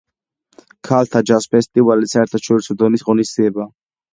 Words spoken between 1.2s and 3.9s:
ჯაზ ფესტივალი საერთაშორისო დონის ღონისძიებაა.